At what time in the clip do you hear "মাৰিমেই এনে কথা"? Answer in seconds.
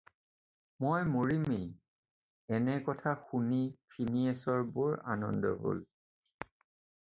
1.15-3.13